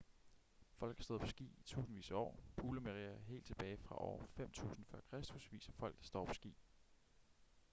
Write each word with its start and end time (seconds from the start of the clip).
folk 0.79 0.97
har 0.97 1.03
stået 1.03 1.21
på 1.21 1.27
ski 1.27 1.43
i 1.43 1.63
tusindvis 1.65 2.11
af 2.11 2.15
år 2.15 2.39
hulemalerier 2.57 3.19
helt 3.19 3.45
tilbage 3.45 3.77
fra 3.77 3.95
år 4.03 4.27
5.000 4.39 4.69
f.kr 4.83 5.49
viser 5.51 5.71
folk 5.71 5.97
der 5.99 6.05
står 6.05 6.25
på 6.25 6.33
ski 6.33 6.55